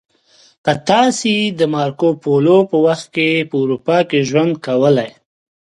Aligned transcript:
که 0.65 0.73
تاسې 0.89 1.33
د 1.59 1.61
مارکو 1.73 2.09
پولو 2.23 2.57
په 2.71 2.77
وخت 2.85 3.07
کې 3.15 3.29
په 3.49 3.55
اروپا 3.63 3.97
کې 4.09 4.19
ژوند 4.29 4.53
کولی 4.65 5.09